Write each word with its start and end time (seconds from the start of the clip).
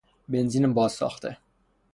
بنزین 0.29 0.73
بازساخته 0.73 1.37